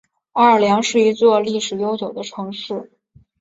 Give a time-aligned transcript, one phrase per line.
[0.31, 2.89] 奥尔良是一座历史悠久的城市。